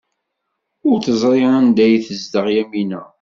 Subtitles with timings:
[0.87, 3.01] Ur teẓri anda ay tezdeɣ Yamina.